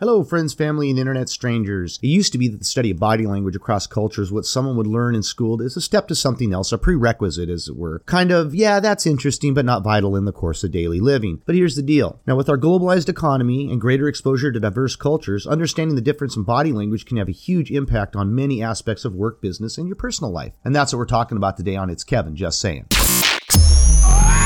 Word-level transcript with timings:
Hello, 0.00 0.24
friends, 0.24 0.54
family, 0.54 0.88
and 0.88 0.98
internet 0.98 1.28
strangers. 1.28 1.98
It 2.02 2.06
used 2.06 2.32
to 2.32 2.38
be 2.38 2.48
that 2.48 2.56
the 2.56 2.64
study 2.64 2.90
of 2.90 2.98
body 2.98 3.26
language 3.26 3.54
across 3.54 3.86
cultures, 3.86 4.32
what 4.32 4.46
someone 4.46 4.78
would 4.78 4.86
learn 4.86 5.14
in 5.14 5.22
school, 5.22 5.60
is 5.60 5.76
a 5.76 5.82
step 5.82 6.08
to 6.08 6.14
something 6.14 6.54
else, 6.54 6.72
a 6.72 6.78
prerequisite, 6.78 7.50
as 7.50 7.68
it 7.68 7.76
were. 7.76 7.98
Kind 8.06 8.30
of, 8.30 8.54
yeah, 8.54 8.80
that's 8.80 9.04
interesting, 9.04 9.52
but 9.52 9.66
not 9.66 9.84
vital 9.84 10.16
in 10.16 10.24
the 10.24 10.32
course 10.32 10.64
of 10.64 10.70
daily 10.70 11.00
living. 11.00 11.42
But 11.44 11.54
here's 11.54 11.76
the 11.76 11.82
deal. 11.82 12.18
Now, 12.26 12.34
with 12.34 12.48
our 12.48 12.56
globalized 12.56 13.10
economy 13.10 13.70
and 13.70 13.78
greater 13.78 14.08
exposure 14.08 14.50
to 14.50 14.58
diverse 14.58 14.96
cultures, 14.96 15.46
understanding 15.46 15.96
the 15.96 16.00
difference 16.00 16.34
in 16.34 16.44
body 16.44 16.72
language 16.72 17.04
can 17.04 17.18
have 17.18 17.28
a 17.28 17.32
huge 17.32 17.70
impact 17.70 18.16
on 18.16 18.34
many 18.34 18.62
aspects 18.62 19.04
of 19.04 19.14
work, 19.14 19.42
business, 19.42 19.76
and 19.76 19.86
your 19.86 19.96
personal 19.96 20.32
life. 20.32 20.54
And 20.64 20.74
that's 20.74 20.94
what 20.94 20.98
we're 20.98 21.04
talking 21.04 21.36
about 21.36 21.58
today 21.58 21.76
on 21.76 21.90
It's 21.90 22.04
Kevin, 22.04 22.36
just 22.36 22.58
saying. 22.58 22.86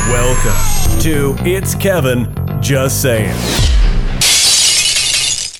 Welcome 0.08 1.00
to 1.02 1.36
It's 1.48 1.76
Kevin, 1.76 2.34
just 2.60 3.00
saying. 3.00 3.73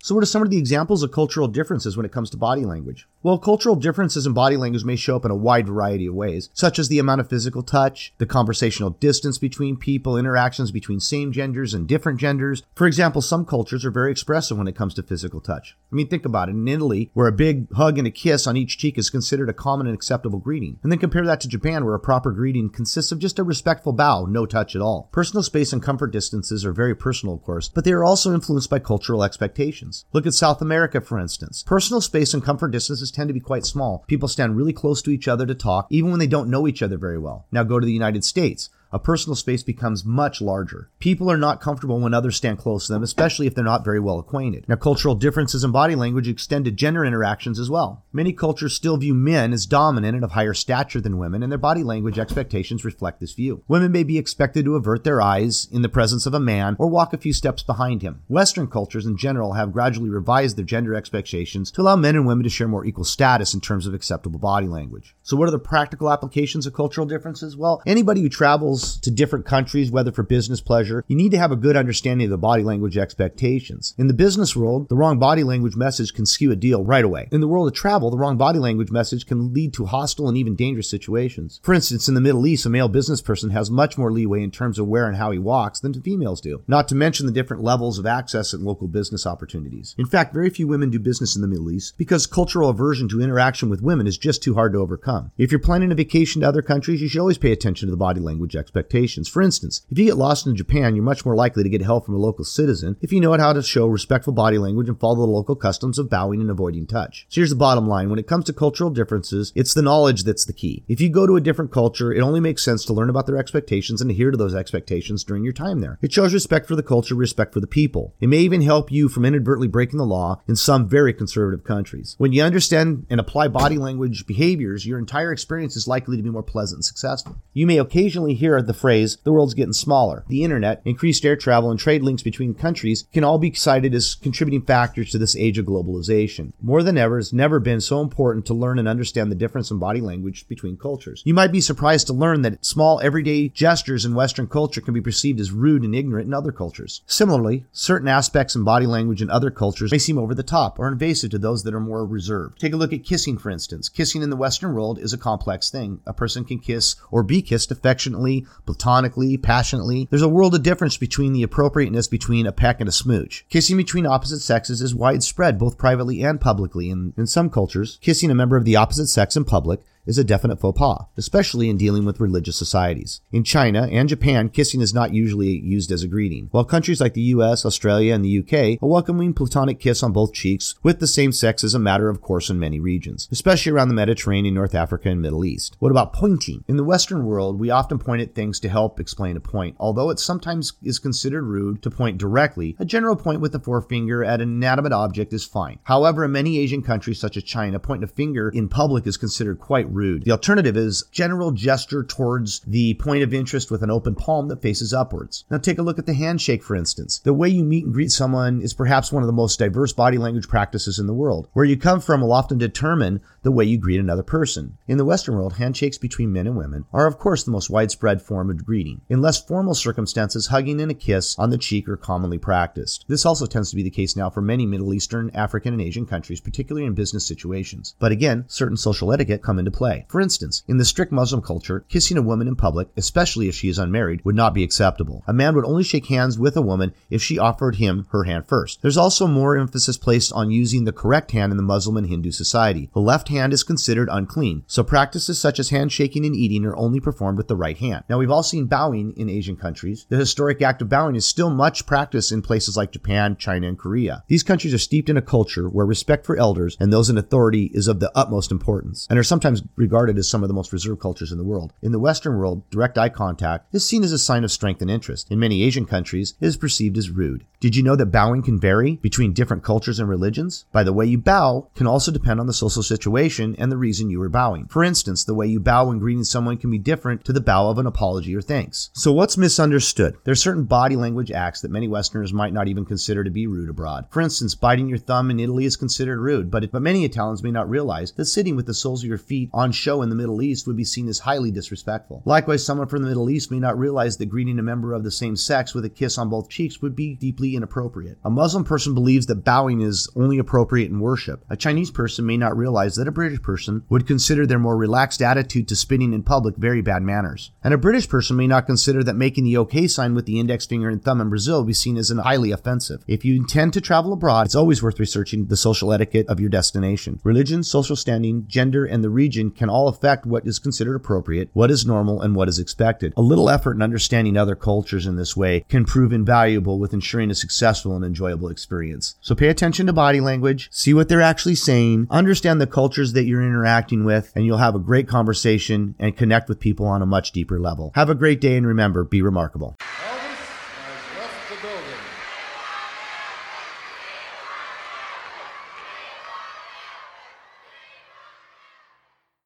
So, 0.05 0.15
what 0.15 0.23
are 0.23 0.27
some 0.27 0.43
of 0.43 0.51
the 0.51 0.59
examples 0.59 1.03
of 1.03 1.13
cultural 1.13 1.49
differences 1.49 1.97
when 1.97 2.05
it 2.05 2.13
comes 2.13 2.29
to 2.29 2.37
body 2.37 2.67
language? 2.67 3.09
Well, 3.23 3.39
cultural 3.39 3.75
differences 3.75 4.27
in 4.27 4.35
body 4.35 4.59
language 4.59 4.85
may 4.85 4.97
show 4.97 5.17
up 5.17 5.25
in 5.25 5.31
a 5.31 5.35
wide 5.35 5.67
variety 5.67 6.05
of 6.05 6.15
ways, 6.15 6.51
such 6.53 6.79
as 6.79 6.89
the 6.89 6.99
amount 6.99 7.23
of 7.23 7.31
physical 7.31 7.63
touch, 7.63 8.13
the 8.19 8.27
conversational 8.27 8.91
distance 8.91 9.39
between 9.39 9.79
people, 9.79 10.19
interactions 10.19 10.71
between 10.71 11.01
same 11.01 11.33
genders 11.33 11.73
and 11.73 11.89
different 11.89 12.21
genders. 12.21 12.63
For 12.75 12.87
example, 12.87 13.23
some 13.23 13.47
cultures 13.47 13.83
are 13.87 13.91
very 13.91 14.11
expressive 14.11 14.59
when 14.59 14.69
it 14.69 14.77
comes 14.77 14.93
to 14.93 15.03
physical 15.03 15.41
touch. 15.41 15.75
I 15.91 15.95
mean, 15.95 16.09
think 16.09 16.27
about 16.27 16.51
it. 16.51 16.53
In 16.53 16.69
Italy, 16.69 17.11
where 17.15 17.27
a 17.27 17.33
big 17.33 17.73
hug 17.73 17.97
and 17.97 18.07
a 18.07 18.11
kiss 18.11 18.47
on 18.47 18.59
each 18.59 18.77
cheek 18.77 18.99
is 18.99 19.09
considered 19.09 19.49
a 19.49 19.55
common 19.55 19.87
and 19.87 19.95
acceptable 19.95 20.39
greeting. 20.39 20.79
And 20.83 20.93
then 20.93 20.99
compare 20.99 21.25
that 21.25 21.41
to 21.41 21.49
Japan, 21.49 21.83
where 21.83 21.95
a 21.95 21.99
proper 21.99 22.31
greeting 22.31 22.69
consists 22.69 23.11
of 23.11 23.21
just 23.21 23.39
a 23.39 23.43
respectful 23.43 23.95
bow, 23.95 24.27
no 24.27 24.45
touch 24.45 24.77
at 24.77 24.83
all. 24.83 25.09
Personal 25.13 25.43
space 25.43 25.73
and 25.73 25.83
comfort 25.83 26.09
distances 26.09 26.63
are 26.63 26.73
very 26.73 26.95
personal, 26.95 27.35
of 27.35 27.43
course, 27.43 27.71
but 27.71 27.87
they 27.87 27.93
are 27.93 28.05
also 28.05 28.35
influenced 28.35 28.69
by 28.69 28.79
cultural 28.79 29.25
expectations. 29.25 29.94
Look 30.13 30.27
at 30.27 30.35
South 30.35 30.61
America, 30.61 31.01
for 31.01 31.19
instance. 31.19 31.63
Personal 31.63 32.01
space 32.01 32.35
and 32.35 32.43
comfort 32.43 32.73
distances 32.73 33.11
tend 33.11 33.29
to 33.29 33.35
be 33.35 33.41
quite 33.41 33.65
small. 33.65 34.05
People 34.09 34.29
stand 34.29 34.57
really 34.57 34.73
close 34.73 35.01
to 35.03 35.11
each 35.11 35.29
other 35.29 35.47
to 35.47 35.55
talk, 35.55 35.87
even 35.91 36.11
when 36.11 36.19
they 36.19 36.27
don't 36.27 36.51
know 36.51 36.67
each 36.67 36.83
other 36.83 36.99
very 36.99 37.19
well. 37.19 37.47
Now 37.53 37.63
go 37.63 37.79
to 37.79 37.87
the 37.87 37.93
United 37.93 38.25
States 38.25 38.71
a 38.95 38.99
personal 39.01 39.35
space 39.35 39.65
becomes 39.65 40.05
much 40.05 40.41
larger. 40.41 40.89
People 41.01 41.29
are 41.29 41.37
not 41.37 41.61
comfortable 41.61 41.99
when 41.99 42.15
others 42.15 42.37
stand 42.37 42.59
close 42.59 42.87
to 42.87 42.93
them, 42.93 43.03
especially 43.03 43.49
if 43.49 43.55
they're 43.55 43.65
not 43.65 43.85
very 43.85 43.99
well 43.99 44.21
acquainted. 44.21 44.65
Now, 44.69 44.77
cultural 44.77 45.17
differences 45.17 45.65
in 45.65 45.73
body 45.73 45.97
language 45.97 46.29
extend 46.29 46.67
to 46.67 46.71
gender 46.71 47.05
interactions 47.05 47.59
as 47.59 47.69
well. 47.69 48.05
Many 48.13 48.33
cultures 48.33 48.73
still 48.73 48.97
view 48.97 49.13
men 49.13 49.53
as 49.53 49.67
dominant 49.67 50.15
and 50.15 50.23
of 50.23 50.31
higher 50.31 50.55
stature 50.55 51.01
than 51.01 51.19
women, 51.19 51.43
and 51.43 51.51
their 51.51 51.59
body 51.59 51.83
language 51.83 52.21
expectations 52.21 52.85
reflect 52.85 53.19
this 53.19 53.33
view. 53.33 53.65
Women 53.67 53.91
may 53.91 54.05
be 54.05 54.17
expected 54.17 54.65
to 54.65 54.77
avert 54.77 55.03
their 55.03 55.21
eyes 55.21 55.67
in 55.73 55.83
the 55.83 55.89
presence 55.89 56.25
of 56.25 56.35
a 56.35 56.39
man 56.39 56.77
or 56.79 56.87
walk 56.87 57.13
a 57.13 57.19
few 57.19 57.33
steps 57.33 57.65
behind 57.65 58.03
him. 58.03 58.23
Western 58.29 58.69
cultures 58.69 59.07
in 59.07 59.17
general 59.17 59.55
have 59.55 59.73
gradually 59.73 60.09
revised 60.09 60.57
their 60.57 60.65
gender 60.65 60.95
expectations 60.95 61.73
to 61.73 61.81
allow 61.81 61.97
men 61.97 62.15
and 62.15 62.29
women 62.29 62.45
to 62.45 62.49
share 62.49 62.69
more 62.69 62.87
equal 62.87 63.03
status 63.03 63.55
in 63.55 63.61
terms 63.61 63.89
of 63.89 63.95
acceptable 63.95 64.39
body 64.39 64.69
language. 64.69 65.17
So, 65.25 65.37
what 65.37 65.49
are 65.49 65.51
the 65.53 65.59
practical 65.59 66.13
applications 66.13 66.65
of 66.65 66.75
cultural 66.75 67.09
differences? 67.09 67.57
Well, 67.57 67.83
anybody 67.87 68.23
who 68.23 68.29
travels 68.29 68.84
to 69.03 69.11
different 69.11 69.47
countries, 69.47 69.91
whether 69.91 70.13
for 70.13 70.23
business 70.23 70.61
pleasure, 70.61 71.05
you 71.09 71.17
need 71.17 71.31
to 71.33 71.39
have 71.39 71.53
a 71.53 71.57
good 71.57 71.77
understanding 71.77 72.27
of 72.27 72.31
the 72.31 72.39
body 72.39 72.63
language 72.63 72.97
expectations. 72.97 73.95
In 73.99 74.07
the 74.07 74.15
business 74.15 74.57
world, 74.57 74.89
the 74.89 74.97
wrong 74.97 75.19
body 75.19 75.45
language 75.45 75.77
message 75.77 76.15
can 76.15 76.27
skew 76.27 76.51
a 76.53 76.57
deal 76.57 76.85
right 76.85 77.05
away. 77.05 77.29
In 77.33 77.41
the 77.41 77.49
world 77.49 77.69
of 77.69 77.75
travel, 77.75 78.11
the 78.11 78.19
wrong 78.19 78.37
body 78.37 78.59
language 78.59 78.91
message 78.91 79.27
can 79.27 79.53
lead 79.53 79.73
to 79.75 79.87
hostile 79.87 80.29
and 80.29 80.37
even 80.39 80.57
dangerous 80.57 80.89
situations. 80.89 81.61
For 81.63 81.75
instance, 81.75 82.09
in 82.09 82.15
the 82.15 82.21
Middle 82.21 82.47
East, 82.47 82.67
a 82.67 82.71
male 82.71 82.89
business 82.89 83.21
person 83.21 83.51
has 83.51 83.71
much 83.71 83.99
more 83.99 84.13
leeway 84.13 84.43
in 84.43 84.51
terms 84.51 84.79
of 84.79 84.87
where 84.87 85.07
and 85.07 85.17
how 85.17 85.31
he 85.31 85.39
walks 85.39 85.81
than 85.81 85.95
females 86.03 86.41
do, 86.41 86.63
not 86.67 86.89
to 86.89 86.95
mention 86.95 87.27
the 87.27 87.33
different 87.33 87.63
levels 87.63 87.99
of 87.99 88.07
access 88.07 88.53
and 88.53 88.63
local 88.65 88.89
business 88.89 89.27
opportunities. 89.27 89.95
In 89.99 90.07
fact, 90.07 90.35
very 90.35 90.51
few 90.51 90.67
women 90.67 90.91
do 90.91 90.99
business 90.99 91.37
in 91.37 91.43
the 91.43 91.49
Middle 91.49 91.71
East 91.71 91.97
because 91.99 92.27
cultural 92.27 92.69
aversion 92.69 93.09
to 93.09 93.21
interaction 93.21 93.69
with 93.69 93.83
women 93.83 94.07
is 94.07 94.19
just 94.19 94.43
too 94.43 94.55
hard 94.55 94.73
to 94.73 94.79
overcome. 94.79 95.31
If 95.39 95.53
you're 95.53 95.59
planning 95.59 95.93
a 95.93 95.95
vacation 95.95 96.41
to 96.41 96.49
other 96.49 96.63
countries, 96.63 97.01
you 97.01 97.09
should 97.09 97.21
always 97.21 97.39
pay 97.39 97.53
attention 97.53 97.87
to 97.87 97.91
the 97.91 97.97
body 97.97 98.21
language 98.21 98.57
expectations. 98.65 99.29
For 99.29 99.43
instance, 99.43 99.85
if 99.91 99.99
you 99.99 100.07
get 100.07 100.17
lost 100.17 100.47
in 100.47 100.57
Japan, 100.57 100.95
you're 100.95 101.05
much 101.05 101.27
more 101.27 101.37
likely 101.37 101.63
to 101.63 101.69
get 101.69 101.83
help 101.83 102.07
from 102.07 102.15
a 102.15 102.19
local 102.19 102.47
citizen 102.47 102.97
if 103.03 103.13
you 103.13 103.21
know 103.21 103.35
how 103.35 103.53
to 103.53 103.63
show 103.63 103.87
respectful 103.87 104.33
body 104.33 104.57
language 104.57 104.89
and 104.89 104.99
follow 104.99 105.17
the 105.17 105.33
local 105.33 105.55
customs 105.55 105.99
of 105.99 106.09
bowing 106.09 106.41
and 106.41 106.51
avoiding 106.51 106.87
touch. 106.87 107.27
So 107.29 107.41
here's 107.41 107.51
the 107.51 107.57
bottom 107.57 107.87
line. 107.87 108.09
When 108.09 108.19
it 108.19 108.27
comes 108.27 108.47
to 108.47 108.55
cultural 108.55 108.89
differences, 108.89 109.53
it's 109.55 109.75
the 109.75 109.83
knowledge 109.83 110.25
that's 110.25 110.47
the 110.47 110.55
key. 110.55 110.83
If 110.89 111.01
you 111.01 111.11
go 111.11 111.27
to 111.27 111.37
a 111.37 111.43
different 111.43 111.73
culture, 111.73 112.13
it 112.13 112.21
only 112.21 112.41
makes 112.41 112.65
sense 112.65 112.87
to 112.87 112.95
learn 112.95 113.11
about 113.11 113.27
their 113.27 113.37
expectations 113.37 114.01
and 114.01 114.11
adhere 114.11 114.31
to 114.31 114.39
those 114.39 114.55
expectations 114.55 115.25
during 115.25 115.45
your 115.45 115.53
time 115.53 115.81
there. 115.81 115.99
It 116.01 116.13
shows 116.13 116.33
respect 116.33 116.67
for 116.67 116.77
the 116.77 116.83
culture, 116.83 117.15
respect 117.15 117.53
for 117.53 117.61
the 117.61 117.67
people. 117.67 118.15
It 118.21 118.29
may 118.29 118.39
even 118.39 118.63
help 118.63 118.91
you 118.91 119.11
from 119.11 119.27
inadvertently 119.27 119.69
breaking 119.69 119.99
the 119.99 120.07
law 120.07 120.41
in 120.49 120.57
some 120.57 120.89
very 120.89 121.13
conservative 121.13 121.65
countries. 121.65 122.15
When 122.17 122.33
you 122.33 122.43
understand 122.43 123.07
and 123.11 123.21
apply 123.21 123.49
body 123.49 123.77
language 123.77 124.27
behaviors, 124.27 124.87
your 124.87 124.99
entire 124.99 125.33
experience 125.33 125.77
is 125.77 125.89
likely 125.89 126.17
to 126.17 126.23
be 126.23 126.31
more 126.31 126.43
pleasant 126.43 126.79
and 126.79 126.85
successful. 126.85 127.37
You 127.53 127.67
may 127.67 127.79
occasionally 127.79 128.35
hear 128.35 128.54
the 128.63 128.75
phrase, 128.75 129.19
the 129.25 129.33
world's 129.33 129.55
getting 129.55 129.73
smaller. 129.73 130.25
The 130.29 130.45
internet, 130.45 130.83
increased 130.85 131.25
air 131.25 131.37
travel, 131.37 131.71
and 131.71 131.79
trade 131.79 132.03
links 132.03 132.23
between 132.23 132.55
countries 132.55 133.07
can 133.13 133.25
all 133.25 133.39
be 133.39 133.53
cited 133.53 133.95
as 133.95 134.15
contributing 134.15 134.65
factors 134.65 135.11
to 135.11 135.19
this 135.19 135.37
age 135.37 135.59
of 135.59 135.67
globalization. 135.67 136.53
More 136.61 136.83
than 136.83 136.99
ever, 136.99 137.19
it's 137.19 137.33
never 137.33 137.61
been 137.61 137.81
so 137.81 138.01
important 138.01 138.47
to 138.47 138.55
learn 138.55 138.79
and 138.79 138.89
understand 138.89 139.31
the 139.31 139.37
difference 139.37 139.71
in 139.71 139.79
body 139.79 140.01
language 140.01 140.47
between 140.49 140.77
cultures. 140.77 141.23
You 141.25 141.35
might 141.35 141.53
be 141.53 141.61
surprised 141.61 142.07
to 142.09 142.13
learn 142.13 142.43
that 142.43 142.65
small 142.65 143.01
everyday 143.01 143.49
gestures 143.49 144.05
in 144.05 144.15
Western 144.15 144.47
culture 144.47 144.81
can 144.81 144.95
be 144.95 145.01
perceived 145.01 145.41
as 145.41 145.53
rude 145.53 145.83
and 145.83 145.95
ignorant 145.95 146.27
in 146.27 146.35
other 146.35 146.53
cultures. 146.53 147.03
Similarly, 147.07 147.65
certain 147.73 148.09
aspects 148.09 148.55
in 148.55 148.65
body 148.65 148.87
language 148.87 149.23
in 149.23 149.31
other 149.31 149.51
cultures 149.51 149.93
may 149.93 149.99
seem 149.99 150.19
over 150.19 150.35
the 150.35 150.43
top 150.43 150.79
or 150.79 150.89
invasive 150.89 151.31
to 151.31 151.39
those 151.39 151.63
that 151.65 151.75
are 151.75 151.81
more 151.81 152.05
reserved. 152.07 152.61
Take 152.61 152.73
a 152.73 152.77
look 152.77 152.93
at 152.93 153.05
kissing, 153.05 153.39
for 153.39 153.51
instance. 153.51 153.89
Kissing 153.89 154.23
in 154.23 154.31
the 154.31 154.37
Western 154.37 154.75
world 154.75 154.99
is 154.99 155.13
a 155.13 155.19
complex 155.19 155.71
thing. 155.71 156.01
A 156.07 156.13
person 156.13 156.45
can 156.45 156.59
kiss 156.59 156.97
or 157.11 157.23
be 157.23 157.43
kissed 157.43 157.71
affectionately, 157.71 158.44
platonically, 158.67 159.37
passionately. 159.37 160.09
There's 160.11 160.23
a 160.23 160.29
world 160.29 160.55
of 160.55 160.63
difference 160.63 160.97
between 160.97 161.33
the 161.33 161.43
appropriateness 161.43 162.09
between 162.09 162.47
a 162.47 162.53
peck 162.53 162.81
and 162.81 162.89
a 162.89 162.93
smooch. 162.93 163.45
Kissing 163.49 163.77
between 163.77 164.07
opposite 164.07 164.41
sexes 164.41 164.81
is 164.81 164.95
widespread, 164.95 165.59
both 165.59 165.79
privately 165.79 166.23
and 166.23 166.41
publicly. 166.41 166.91
In, 166.91 167.13
in 167.17 167.27
some 167.27 167.51
cultures, 167.51 167.99
kissing 168.01 168.31
a 168.31 168.35
member 168.35 168.57
of 168.57 168.65
the 168.65 168.77
opposite 168.77 169.09
sex 169.09 169.37
in 169.37 169.45
public 169.45 169.81
is 170.07 170.19
a 170.19 170.25
definite 170.25 170.61
faux 170.61 170.79
pas, 170.79 171.07
especially 171.17 171.69
in 171.69 171.77
dealing 171.77 172.05
with 172.05 172.21
religious 172.21 172.57
societies. 172.57 173.21
In 173.33 173.45
China 173.45 173.89
and 173.91 174.09
Japan, 174.09 174.49
kissing 174.49 174.81
is 174.81 174.95
not 174.95 175.15
usually 175.15 175.59
used 175.59 175.91
as 175.91 176.03
a 176.03 176.09
greeting, 176.09 176.49
while 176.51 176.65
countries 176.65 177.01
like 177.01 177.15
the 177.15 177.23
US, 177.23 177.65
Australia, 177.65 178.15
and 178.15 178.25
the 178.25 178.39
UK, 178.39 178.79
a 178.83 178.87
welcoming 178.87 179.35
platonic 179.35 179.81
kiss 179.81 180.03
on 180.03 180.13
both 180.13 180.33
cheeks 180.33 180.75
with 180.83 181.01
the 181.01 181.07
same 181.07 181.33
sex 181.33 181.65
is 181.65 181.75
a 181.75 181.79
matter 181.79 182.09
of 182.09 182.21
course 182.21 182.51
in 182.51 182.59
many 182.59 182.81
regions, 182.81 183.29
especially 183.33 183.73
around 183.73 183.89
the 183.89 183.95
Mediterranean, 183.95 184.55
North 184.55 184.75
Africa, 184.75 185.09
and 185.09 185.23
Middle 185.23 185.45
East. 185.45 185.77
What 185.79 185.91
about 185.91 186.13
pointing? 186.13 186.65
In 186.69 186.77
the 186.77 186.85
Western 186.85 187.25
world, 187.25 187.59
we 187.59 187.71
often 187.71 187.99
point 187.99 188.23
at 188.23 188.35
things 188.35 188.61
to 188.61 188.69
help 188.69 189.01
explain 189.01 189.37
a 189.37 189.41
point, 189.41 189.77
although 189.79 190.11
it 190.11 190.19
sometimes 190.19 190.75
is 190.83 190.99
considered 190.99 191.45
rude 191.45 191.83
to 191.83 191.91
point 191.91 192.19
directly. 192.19 192.77
A 192.79 192.85
general 192.85 193.17
point 193.17 193.41
with 193.41 193.53
the 193.53 193.61
forefinger 193.61 194.25
at 194.25 194.41
an 194.41 194.49
inanimate 194.49 194.93
object 194.93 195.33
is 195.33 195.45
fine. 195.45 195.79
However, 195.85 196.25
in 196.25 196.33
many 196.33 196.59
Asian 196.59 196.83
countries 196.83 197.21
such 197.21 197.37
as 197.37 197.43
China, 197.43 197.79
pointing 197.79 198.05
a 198.05 198.13
finger 198.13 198.51
in 198.51 198.69
public 198.69 199.07
is 199.07 199.17
considered 199.17 199.59
quite 199.59 199.89
rude. 199.95 200.25
The 200.25 200.33
alternative 200.33 200.77
is 200.77 201.05
general 201.11 201.53
gesture 201.53 202.03
towards 202.03 202.61
the 202.61 202.95
point 202.95 203.23
of 203.23 203.33
interest 203.33 203.71
with 203.71 203.83
an 203.83 203.91
open 203.91 204.15
palm 204.15 204.49
that 204.49 204.63
faces 204.63 204.93
upwards. 204.93 205.45
Now 205.51 205.59
take 205.59 205.79
a 205.79 205.83
look 205.83 205.99
at 205.99 206.07
the 206.07 206.15
handshake, 206.15 206.63
for 206.63 206.77
instance. 206.77 207.21
The 207.21 207.35
way 207.35 207.49
you 207.49 207.65
meet 207.65 207.85
and 207.85 207.95
greet 207.95 208.11
someone 208.11 208.61
is 208.61 208.75
perhaps 208.75 209.13
one 209.13 209.23
of 209.23 209.27
the 209.27 209.33
most 209.33 209.59
diverse 209.59 209.93
body 209.93 210.19
language 210.19 210.49
practices 210.49 210.99
in 210.99 211.07
the 211.07 211.15
world. 211.15 211.49
Where 211.53 211.65
you 211.65 211.77
come 211.77 212.01
from 212.01 212.21
will 212.21 212.33
often 212.33 212.59
determine 212.59 213.21
the 213.43 213.53
way 213.53 213.65
you 213.65 213.79
greet 213.79 214.01
another 214.01 214.23
person. 214.23 214.79
In 214.89 214.99
the 214.99 215.05
Western 215.05 215.35
world, 215.35 215.55
handshakes 215.55 215.99
between 215.99 216.33
men 216.33 216.47
and 216.47 216.57
women 216.57 216.85
are, 216.93 217.07
of 217.07 217.19
course, 217.19 217.45
the 217.45 217.51
most 217.51 217.71
widespread 217.71 218.23
form 218.23 218.51
of 218.51 218.65
greeting. 218.65 219.01
In 219.09 219.23
less 219.23 219.41
formal 219.41 219.75
circumstances, 219.75 220.49
hugging 220.49 220.81
and 220.81 220.91
a 220.91 220.95
kiss 220.95 221.39
on 221.39 221.51
the 221.51 221.59
cheek 221.59 221.89
are 221.89 221.97
commonly 221.97 222.39
practiced. 222.39 223.05
This 223.09 223.27
also 223.27 223.47
tends 223.47 223.71
to 223.71 223.77
be 223.77 223.83
the 223.83 223.91
case 223.91 224.17
now 224.17 224.31
for 224.31 224.41
many 224.41 224.67
Middle 224.67 224.95
Eastern, 224.95 225.31
African, 225.35 225.75
and 225.75 225.83
Asian 225.83 226.07
countries, 226.07 226.41
particularly 226.41 226.87
in 226.87 226.95
business 226.95 227.27
situations. 227.27 227.95
But 227.99 228.13
again, 228.13 228.45
certain 228.49 228.77
social 228.77 229.13
etiquette 229.13 229.43
come 229.43 229.59
into 229.59 229.71
play. 229.71 229.84
For 230.09 230.21
instance, 230.21 230.63
in 230.67 230.79
the 230.79 230.85
strict 230.85 231.13
Muslim 231.13 231.43
culture, 231.43 231.85
kissing 231.89 232.17
a 232.17 232.23
woman 232.23 232.49
in 232.49 232.57
public, 232.57 232.89
especially 232.97 233.49
if 233.49 233.55
she 233.55 233.69
is 233.69 233.79
unmarried, 233.79 234.25
would 234.25 234.35
not 234.35 234.55
be 234.55 234.65
acceptable. 234.65 235.23
A 235.27 235.33
man 235.33 235.55
would 235.55 235.65
only 235.65 235.85
shake 235.85 236.07
hands 236.07 236.39
with 236.39 236.57
a 236.57 236.63
woman 236.63 236.95
if 237.11 237.23
she 237.23 237.39
offered 237.39 237.77
him 237.77 238.07
her 238.11 238.25
hand 238.25 238.47
first. 238.47 238.83
There's 238.83 238.97
also 238.97 239.27
more 239.27 239.57
emphasis 239.57 239.99
placed 239.99 240.33
on 240.33 240.51
using 240.51 240.85
the 240.85 240.93
correct 240.93 241.33
hand 241.33 241.53
in 241.53 241.57
the 241.57 241.63
Muslim 241.63 241.97
and 241.97 242.07
Hindu 242.07 242.31
society. 242.31 242.91
The 242.93 243.01
left 243.01 243.29
hand 243.29 243.53
is 243.53 243.63
considered 243.63 244.09
unclean, 244.11 244.65
so 244.67 244.83
practices 244.83 245.39
such 245.39 245.59
as 245.59 245.71
handshaking 245.71 246.25
and 246.25 246.35
eating 246.35 246.65
are 246.65 246.77
only 246.77 247.01
performed 247.01 247.39
with 247.39 247.49
the 247.49 247.57
right 247.57 247.79
hand. 247.79 248.05
Now, 248.09 248.19
we've 248.19 248.31
all 248.31 248.43
seen 248.43 248.67
bowing 248.67 249.13
in 249.17 249.29
Asian 249.29 249.57
countries. 249.57 250.07
The 250.09 250.17
historic 250.17 250.63
act 250.63 250.83
of 250.83 250.89
bowing 250.89 251.17
is 251.17 251.27
still 251.27 251.51
much 251.51 251.87
practiced 251.87 252.33
in 252.33 252.43
places 252.43 252.77
like 252.77 252.93
Japan, 252.93 253.37
China, 253.37 253.69
and 253.69 253.79
Korea. 253.79 254.25
These 254.29 254.43
countries 254.43 254.75
are 254.75 254.79
steeped 254.79 255.09
in 255.09 255.17
a 255.17 255.23
culture 255.23 255.69
where 255.69 255.87
respect 255.87 256.27
for 256.27 256.37
elders 256.37 256.77
and 256.81 256.93
those 256.93 257.11
in 257.11 257.19
authority 257.19 257.71
is 257.75 257.89
of 257.89 258.01
the 258.01 258.11
utmost 258.15 258.51
importance, 258.51 259.07
and 259.11 259.19
are 259.19 259.25
sometimes 259.25 259.63
regarded 259.77 260.19
as 260.19 260.29
some 260.29 260.43
of 260.43 260.49
the 260.49 260.55
most 260.55 260.73
reserved 260.73 261.01
cultures 261.01 261.33
in 261.33 261.39
the 261.39 261.45
world. 261.45 261.73
In 261.83 261.93
the 261.93 261.99
Western 261.99 262.37
world, 262.37 262.69
direct 262.71 262.99
eye 262.99 263.09
contact 263.09 263.75
is 263.75 263.87
seen 263.87 264.05
as 264.05 264.13
a 264.13 264.19
sign 264.19 264.45
of 264.45 264.53
strength 264.53 264.83
and 264.83 264.91
interest. 264.91 265.31
In 265.31 265.39
many 265.39 265.63
Asian 265.63 265.87
countries, 265.87 266.35
it 266.41 266.47
is 266.47 266.57
perceived 266.57 266.97
as 266.97 267.11
rude. 267.11 267.45
Did 267.61 267.77
you 267.77 267.83
know 267.83 267.97
that 267.97 268.07
bowing 268.07 268.43
can 268.43 268.61
vary 268.61 268.97
between 268.97 269.33
different 269.33 269.63
cultures 269.63 269.99
and 269.99 270.07
religions? 270.07 270.67
By 270.71 270.85
the 270.85 270.93
way 270.93 271.07
you 271.07 271.17
bow 271.17 271.69
can 271.75 271.87
also 271.87 272.13
depend 272.13 272.39
on 272.39 272.47
the 272.47 272.53
social 272.53 272.83
situation 272.83 273.57
and 273.59 273.73
the 273.73 273.79
reason 273.79 274.11
you 274.11 274.21
are 274.21 274.29
bowing. 274.29 274.67
For 274.67 274.85
instance, 274.85 275.25
the 275.25 275.33
way 275.33 275.47
you 275.47 275.61
bow 275.61 275.87
when 275.87 275.99
greeting 275.99 276.25
someone 276.25 276.59
can 276.59 276.71
be 276.71 276.77
different 276.77 277.25
to 277.25 277.33
the 277.33 277.41
bow 277.41 277.71
of 277.71 277.79
an 277.79 277.87
apology 277.87 278.37
or 278.37 278.43
thanks. 278.43 278.91
So 278.93 279.13
what's 279.13 279.39
misunderstood? 279.39 280.17
There 280.25 280.33
are 280.33 280.37
certain 280.37 280.65
body 280.65 280.95
language 280.95 281.31
acts 281.31 281.63
that 281.63 281.71
many 281.71 281.89
Westerners 281.89 282.35
might 282.35 282.53
not 282.53 282.69
even 282.69 282.85
consider 282.85 283.25
to 283.25 283.31
be 283.31 283.47
rude 283.47 283.71
abroad. 283.71 284.09
For 284.11 284.21
instance, 284.21 284.55
biting 284.55 284.89
your 284.91 284.99
thumb 284.99 285.31
in 285.31 285.41
Italy 285.41 285.65
is 285.65 285.77
considered 285.77 286.21
rude, 286.21 286.51
but, 286.51 286.65
it, 286.65 286.73
but 286.73 286.83
many 286.83 287.07
Italians 287.07 287.43
may 287.43 287.51
not 287.51 287.71
realize 287.71 288.13
that 288.13 288.27
sitting 288.27 288.57
with 288.57 288.67
the 288.67 288.75
soles 288.75 289.03
of 289.03 289.09
your 289.09 289.17
feet 289.17 289.49
on 289.55 289.64
show 289.73 290.03
in 290.03 290.09
the 290.09 290.15
Middle 290.15 290.43
East 290.43 290.67
would 290.67 290.77
be 290.77 290.85
seen 290.85 291.09
as 291.09 291.21
highly 291.21 291.51
disrespectful. 291.51 292.23
Likewise, 292.25 292.65
someone 292.65 292.89
from 292.89 293.03
the 293.03 293.09
Middle 293.09 293.31
East 293.31 293.51
may 293.51 293.59
not 293.59 293.79
realize 293.79 294.17
that 294.17 294.27
greeting 294.27 294.59
a 294.59 294.63
member 294.63 294.93
of 294.93 295.05
the 295.05 295.11
same 295.11 295.37
sex 295.37 295.75
with 295.75 295.85
a 295.85 295.91
kiss 295.91 296.19
on 296.19 296.29
both 296.29 296.49
cheeks 296.49 296.83
would 296.83 296.97
be 296.97 297.15
deeply 297.15 297.55
inappropriate. 297.55 298.19
A 298.25 298.31
Muslim 298.31 298.65
person 298.65 298.95
believes 298.95 299.27
that 299.27 299.45
bowing 299.45 299.81
is 299.81 300.09
only 300.17 300.39
appropriate 300.39 300.91
in 300.91 301.01
worship. 301.01 301.45
A 301.51 301.57
Chinese 301.57 301.91
person 301.91 302.27
may 302.27 302.37
not 302.37 302.57
realize 302.57 302.97
that 302.97 303.09
a 303.09 303.13
British 303.13 303.43
person 303.43 303.85
would 303.89 304.07
consider 304.07 304.47
their 304.47 304.59
more 304.59 304.77
relaxed 304.77 305.23
attitude 305.23 305.69
to 305.69 305.77
spitting 305.77 306.13
in 306.13 306.23
public 306.23 306.57
very 306.57 306.83
bad 306.83 307.03
manners. 307.03 307.51
And 307.63 307.75
a 307.75 307.79
British 307.79 308.09
person 308.09 308.37
may 308.37 308.47
not 308.47 308.67
consider 308.67 309.03
that 309.05 309.15
making 309.15 309.45
the 309.45 309.57
OK 309.57 309.87
sign 309.87 310.15
with 310.15 310.27
the 310.27 310.39
index 310.39 310.67
finger 310.67 310.89
and 310.89 311.03
thumb 311.03 311.21
in 311.21 311.29
Brazil 311.29 311.59
would 311.59 311.67
be 311.67 311.75
seen 311.75 311.97
as 311.97 312.11
an 312.11 312.19
highly 312.19 312.51
offensive. 312.51 313.05
If 313.07 313.25
you 313.25 313.37
intend 313.37 313.73
to 313.75 313.81
travel 313.81 314.13
abroad, 314.13 314.47
it's 314.47 314.55
always 314.55 314.83
worth 314.83 314.99
researching 314.99 315.47
the 315.47 315.57
social 315.57 315.93
etiquette 315.93 316.27
of 316.29 316.41
your 316.41 316.49
destination. 316.49 317.21
Religion, 317.23 317.63
social 317.63 317.97
standing, 317.97 318.47
gender, 318.47 318.85
and 318.85 319.03
the 319.03 319.11
region 319.11 319.44
can 319.51 319.69
all 319.69 319.89
affect 319.89 320.27
what 320.27 320.47
is 320.47 320.59
considered 320.59 320.95
appropriate, 320.95 321.51
what 321.53 321.71
is 321.71 321.87
normal, 321.87 322.21
and 322.21 322.35
what 322.35 322.49
is 322.49 322.59
expected. 322.59 323.13
A 323.17 323.23
little 323.23 323.51
effort 323.51 323.75
in 323.75 323.83
understanding 323.83 324.37
other 324.37 324.55
cultures 324.55 325.07
in 325.07 325.17
this 325.17 325.37
way 325.37 325.65
can 325.69 325.85
prove 325.85 326.13
invaluable 326.13 326.79
with 326.79 326.93
ensuring 326.93 327.31
a 327.31 327.35
successful 327.35 327.95
and 327.97 328.05
enjoyable 328.05 328.49
experience. 328.49 329.17
So 329.21 329.35
pay 329.35 329.49
attention 329.49 329.87
to 329.87 329.93
body 329.93 330.21
language, 330.21 330.69
see 330.73 330.95
what 330.95 331.09
they're 331.09 331.21
actually 331.21 331.55
saying, 331.55 332.07
understand 332.11 332.61
the 332.61 332.67
cultures 332.67 333.13
that 333.13 333.25
you're 333.25 333.43
interacting 333.43 334.05
with, 334.05 334.33
and 334.35 334.45
you'll 334.45 334.59
have 334.59 334.75
a 334.75 334.79
great 334.81 335.09
conversation 335.09 335.95
and 335.99 336.17
connect 336.17 336.49
with 336.49 336.61
people 336.61 336.87
on 336.87 337.03
a 337.03 337.07
much 337.07 337.33
deeper 337.33 337.59
level. 337.61 337.93
Have 337.95 338.11
a 338.11 338.15
great 338.15 338.41
day 338.41 338.57
and 338.57 338.67
remember, 338.67 339.05
be 339.05 339.23
remarkable. 339.23 339.77